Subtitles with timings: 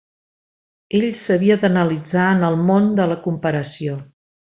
[0.99, 4.05] Ell s'havia d'analitzar en el món de la comparació.